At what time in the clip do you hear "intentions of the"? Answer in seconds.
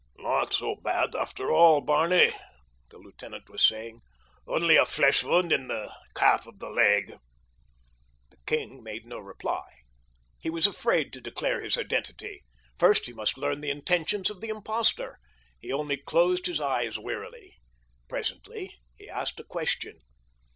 13.69-14.49